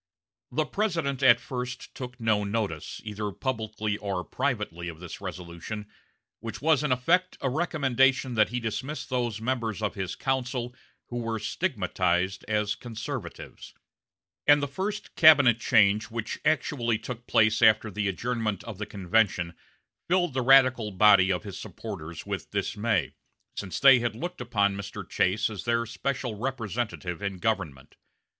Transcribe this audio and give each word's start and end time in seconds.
The 0.51 0.65
President 0.65 1.21
at 1.21 1.39
first 1.39 1.93
took 1.93 2.19
no 2.19 2.43
notice, 2.43 3.01
either 3.03 3.29
publicly 3.31 3.97
or 3.97 4.23
privately, 4.23 4.87
of 4.87 4.99
this 4.99 5.21
resolution, 5.21 5.85
which 6.39 6.59
was 6.59 6.81
in 6.81 6.91
effect 6.91 7.37
a 7.39 7.51
recommendation 7.51 8.33
that 8.33 8.49
he 8.49 8.59
dismiss 8.59 9.05
those 9.05 9.39
members 9.39 9.79
of 9.79 9.93
his 9.93 10.15
council 10.15 10.73
who 11.09 11.17
were 11.17 11.37
stigmatized 11.37 12.43
as 12.47 12.73
conservatives; 12.73 13.75
and 14.47 14.63
the 14.63 14.67
first 14.67 15.15
cabinet 15.15 15.59
change 15.59 16.05
which 16.09 16.39
actually 16.43 16.97
took 16.97 17.27
place 17.27 17.61
after 17.61 17.91
the 17.91 18.07
adjournment 18.07 18.63
of 18.63 18.79
the 18.79 18.87
convention 18.87 19.53
filled 20.07 20.33
the 20.33 20.41
radical 20.41 20.89
body 20.89 21.31
of 21.31 21.43
his 21.43 21.59
supporters 21.59 22.25
with 22.25 22.49
dismay, 22.49 23.13
since 23.55 23.79
they 23.79 23.99
had 23.99 24.15
looked 24.15 24.41
upon 24.41 24.75
Mr. 24.75 25.07
Chase 25.07 25.47
as 25.47 25.65
their 25.65 25.85
special 25.85 26.33
representative 26.33 27.21
in 27.21 27.33
the 27.33 27.39
government. 27.39 27.97